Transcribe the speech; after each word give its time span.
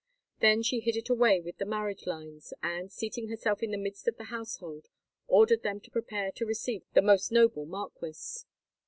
Then 0.39 0.63
she 0.63 0.79
hid 0.79 0.95
it 0.95 1.11
away 1.11 1.39
with 1.41 1.59
the 1.59 1.65
marriage 1.65 2.07
lines, 2.07 2.55
and, 2.63 2.91
seating 2.91 3.27
herself 3.29 3.61
in 3.61 3.69
the 3.69 3.77
midst 3.77 4.07
of 4.07 4.17
the 4.17 4.23
household, 4.33 4.87
ordered 5.27 5.61
them 5.61 5.79
to 5.79 5.91
prepare 5.91 6.31
to 6.31 6.43
receive 6.47 6.81
the 6.95 7.03
most 7.03 7.31
noble 7.31 7.67
marquis. 7.67 8.47